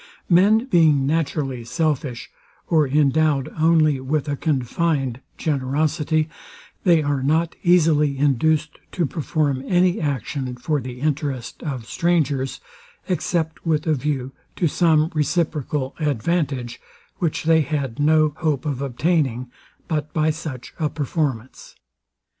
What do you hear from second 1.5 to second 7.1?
selfish, or endowed only with a confined generosity, they